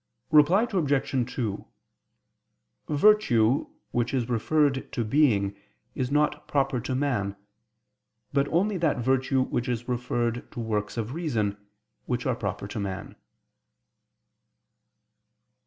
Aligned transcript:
Reply 0.31 0.63
Obj. 0.73 1.31
2: 1.35 1.65
Virtue 2.89 3.67
which 3.91 4.15
is 4.15 4.27
referred 4.29 4.91
to 4.93 5.05
being 5.05 5.55
is 5.93 6.09
not 6.09 6.47
proper 6.47 6.79
to 6.79 6.95
man; 6.95 7.35
but 8.33 8.47
only 8.47 8.77
that 8.77 8.97
virtue 8.97 9.43
which 9.43 9.69
is 9.69 9.87
referred 9.87 10.51
to 10.53 10.59
works 10.59 10.97
of 10.97 11.13
reason, 11.13 11.55
which 12.07 12.25
are 12.25 12.33
proper 12.35 12.67
to 12.67 12.79
man. 12.79 13.15